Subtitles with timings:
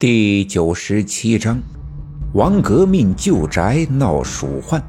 [0.00, 1.60] 第九十七章，
[2.32, 4.80] 王革命旧宅闹鼠患，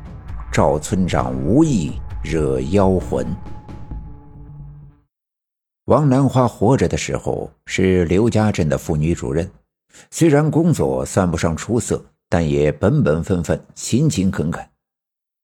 [0.52, 1.94] 赵村长无意
[2.24, 3.26] 惹妖魂。
[5.86, 9.50] 王兰花活着的时候是刘家镇的妇女主任，
[10.12, 14.64] 虽然工作算不上出色，但也本本分分、勤勤恳恳。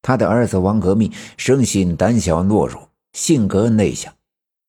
[0.04, 4.14] 他的儿子王革命生性胆小懦弱，性格内向，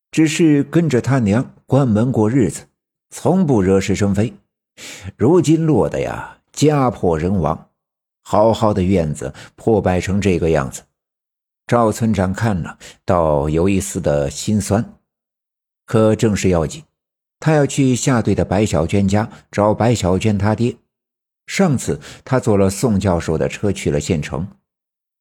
[0.09, 2.63] 只是跟着他娘关门过日子，
[3.11, 4.33] 从不惹是生非。
[5.15, 7.69] 如今落得呀，家破人亡，
[8.23, 10.83] 好好的院子破败成这个样子，
[11.65, 14.93] 赵村长看了，倒有一丝的心酸。
[15.85, 16.83] 可正是要紧，
[17.39, 20.75] 他要去下队的白小娟家找白小娟他爹。
[21.45, 24.47] 上次他坐了宋教授的车去了县城，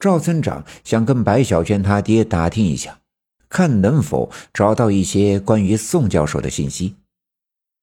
[0.01, 2.99] 赵村长想跟白小娟他爹打听一下，
[3.49, 6.97] 看能否找到一些关于宋教授的信息。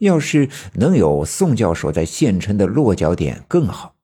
[0.03, 3.95] 要是能有宋教授在县城的落脚点更好。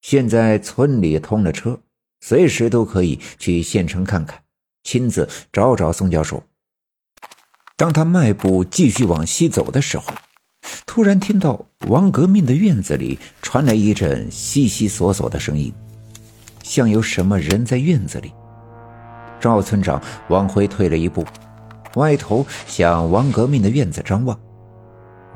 [0.00, 1.80] 现在村里通了车，
[2.20, 4.42] 随时都可以去县城看看，
[4.84, 6.42] 亲自找找宋教授。
[7.76, 10.12] 当他迈步继续往西走的时候，
[10.84, 15.72] 突然听到王革命的院子里传来一阵悉悉索索的声音，
[16.62, 18.32] 像有什么人在院子里。
[19.40, 21.24] 赵村长往回退了一步，
[21.94, 24.38] 歪头向王革命的院子张望。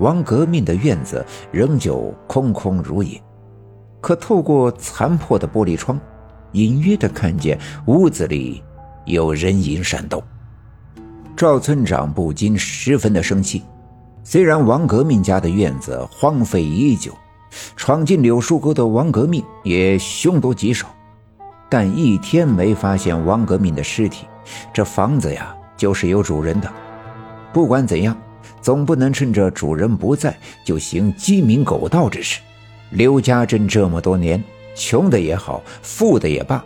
[0.02, 3.22] 王革命的院子仍旧空空如也，
[4.00, 5.96] 可透过残破的玻璃窗，
[6.50, 8.64] 隐约的看见屋子里
[9.04, 10.20] 有人影闪动。
[11.36, 13.62] 赵村长不禁十分的生气。
[14.24, 17.12] 虽然王革命家的院子荒废已久，
[17.76, 20.92] 闯进柳树沟的王革命也凶多吉少，
[21.70, 24.26] 但一天没发现王革命的尸体，
[24.74, 26.68] 这房子呀就是有主人的。
[27.52, 28.16] 不管怎样。
[28.60, 32.40] 总不能趁着主人不在就行鸡鸣狗盗之事。
[32.90, 34.42] 刘家镇这么多年，
[34.74, 36.62] 穷的也好，富的也罢，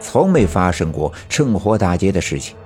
[0.00, 2.56] 从没发生过趁火打劫的事情。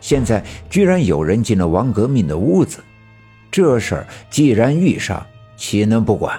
[0.00, 2.78] 现在居然有人进了王革命的屋子，
[3.50, 5.24] 这事儿既然遇上，
[5.56, 6.38] 岂能不管？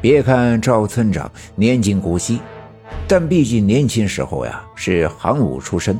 [0.00, 2.38] 别看赵村长年近古稀，
[3.08, 5.98] 但毕竟年轻时候呀是行伍出身。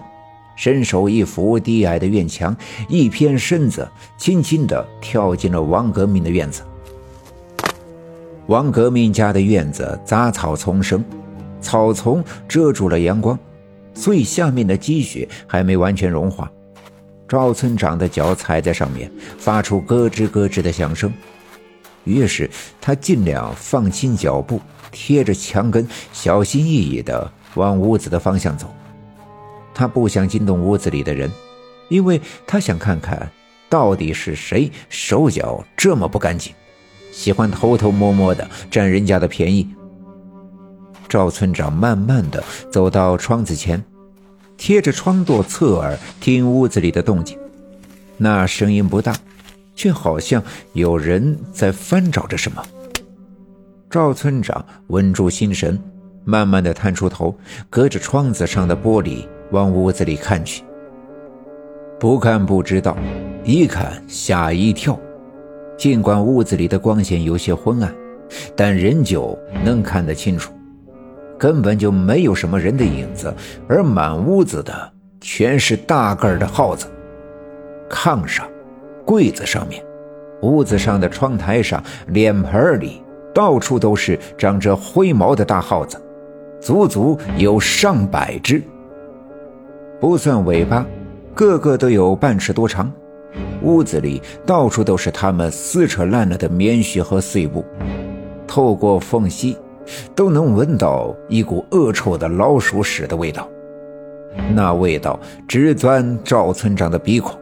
[0.56, 2.56] 伸手一扶低矮的院墙，
[2.88, 6.62] 一偏身子，轻轻地跳进了王革命的院子。
[8.47, 11.03] 王革命家的院子杂草丛生，
[11.60, 13.38] 草丛遮住了阳光，
[13.94, 16.50] 所以下面的积雪还没完全融化。
[17.26, 21.12] 赵村长的脚踩在上面，发出咯吱咯吱的响声。
[22.04, 22.50] 于是
[22.82, 24.60] 他尽量放轻脚步，
[24.93, 28.69] 贴着墙根，小心翼翼地往屋子的方向走。
[29.74, 31.30] 他不想惊动屋子里的人，
[31.88, 33.30] 因为他想看看
[33.68, 36.52] 到底是谁手脚这么不干净，
[37.10, 39.68] 喜欢偷偷摸摸的占人家的便宜。
[41.08, 42.42] 赵村长慢慢的
[42.72, 43.84] 走到窗子前，
[44.56, 47.38] 贴着窗垛侧耳听屋子里的动静，
[48.16, 49.14] 那声音不大，
[49.74, 50.42] 却好像
[50.72, 52.64] 有人在翻找着什么。
[53.90, 55.80] 赵村长稳住心神，
[56.24, 57.36] 慢慢的探出头，
[57.70, 59.24] 隔着窗子上的玻璃。
[59.54, 60.65] 往屋子里看去，
[62.00, 62.97] 不看不知道，
[63.44, 64.98] 一看吓一跳。
[65.76, 67.94] 尽管屋子里的光线有些昏暗，
[68.56, 70.53] 但仍旧能看得清楚，
[71.38, 73.32] 根本就没有什么人的影子，
[73.69, 76.88] 而满屋子的全是大个儿的耗子。
[77.88, 78.44] 炕上、
[79.04, 79.81] 柜子上面、
[80.43, 83.00] 屋子上的窗台上、脸盆里，
[83.32, 85.97] 到处都是长着灰毛的大耗子，
[86.60, 88.60] 足足有上百只。
[90.04, 90.84] 不算尾巴，
[91.34, 92.92] 个个都有半尺多长。
[93.62, 97.65] 屋子里到处都是他们撕扯烂了的棉絮和碎布，
[98.47, 99.56] 透过缝隙，
[100.14, 103.48] 都能闻到一股恶臭的老鼠屎的味道。
[104.54, 107.34] 那味道直钻赵村长的鼻孔，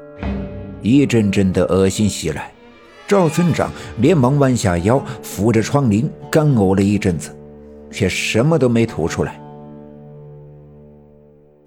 [0.83, 2.53] 一阵阵的恶心袭来。
[3.09, 7.36] 赵村长连忙弯下腰，扶着窗棂，干呕了一阵子，
[7.91, 9.41] 却什么都没吐出来。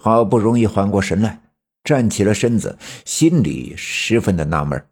[0.06, 1.42] 好不容易缓过神来，
[1.84, 4.86] 站起了身子，心里十分的纳闷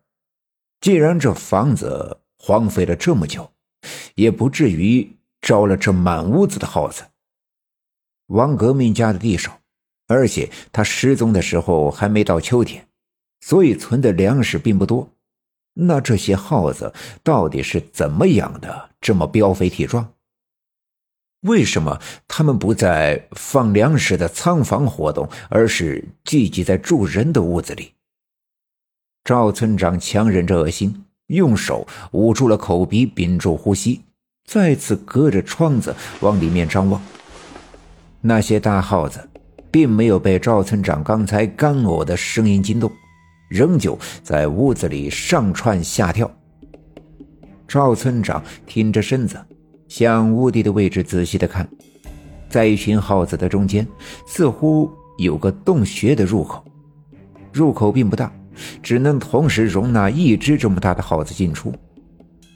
[0.81, 3.51] 既然这房子荒废了这么久，
[4.15, 7.03] 也不至于招了这满屋子的耗子。
[8.29, 9.59] 王革命家的地少，
[10.07, 12.87] 而且他失踪的时候还没到秋天，
[13.39, 15.07] 所以存的粮食并不多。
[15.75, 20.11] 那这些耗子到底是怎么养的，这么膘肥体壮？
[21.43, 27.91] 为什么他们不在放粮食的仓房活动，而是聚集在住人的屋子里？
[29.25, 34.01] 赵村长强忍着恶心，用手捂住了口鼻，屏住呼吸，
[34.45, 37.01] 再次隔着窗子往里面张望。
[38.21, 39.29] 那些大耗子
[39.69, 42.89] 并没有被赵村长刚才干呕的声音惊动，
[43.49, 46.31] 仍旧在屋子里上窜下跳。
[47.67, 49.37] 赵村长挺着身子，
[49.93, 51.69] 向屋地的位置仔细的看，
[52.49, 53.87] 在一群耗子的中间，
[54.25, 56.65] 似乎有个洞穴的入口，
[57.51, 58.33] 入口并不大，
[58.81, 61.71] 只能同时容纳一只这么大的耗子进出。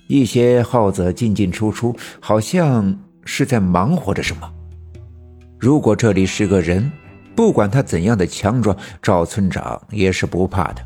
[0.08, 4.52] 一些耗子进进出出，好像是在忙活着什么。
[5.60, 6.92] 如果这里是个人，
[7.36, 10.82] 不管他怎样的强壮，赵村长也是不怕的。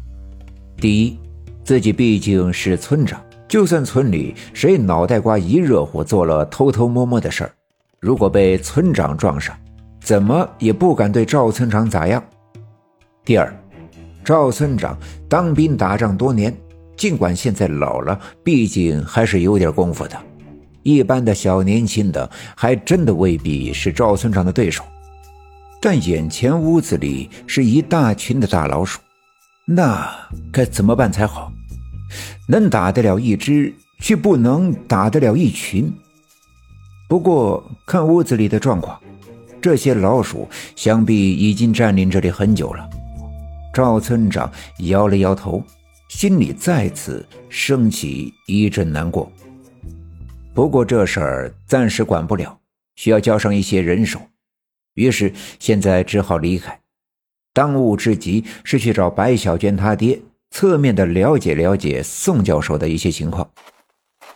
[0.75, 1.17] 第一，
[1.63, 3.21] 自己毕竟是村长，
[3.51, 7.51] 就算村里谁脑袋瓜一热乎做了偷偷摸摸的事儿，
[7.99, 9.53] 如果被村长撞上，
[9.99, 12.23] 怎么也不敢对赵村长咋样。
[13.25, 13.53] 第二，
[14.23, 16.55] 赵村长当兵打仗多年，
[16.95, 20.17] 尽管现在老了，毕竟还是有点功夫的。
[20.83, 24.81] 一般的小年轻的还真的未必是赵村长的对手，
[25.81, 29.01] 但眼前屋子里是一大群的大老鼠，
[29.67, 30.09] 那
[30.53, 31.51] 该怎么办才好？
[32.47, 35.91] 能打得了一只，却不能打得了一群。
[37.07, 38.99] 不过看屋子里的状况，
[39.61, 42.89] 这些老鼠想必已经占领这里很久了。
[43.73, 45.63] 赵村长摇了摇头，
[46.09, 49.31] 心里再次升起一阵难过。
[50.53, 52.57] 不过这事儿暂时管不了，
[52.95, 54.19] 需要叫上一些人手，
[54.95, 56.77] 于是现在只好离开。
[57.53, 60.19] 当务之急是去找白小娟她爹，
[60.51, 63.49] 侧面的了解了解宋教授的一些情况。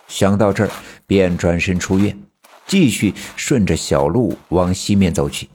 [0.08, 0.70] 想到这儿，
[1.06, 2.18] 便转身出院，
[2.66, 5.48] 继续顺着小路往西面走去。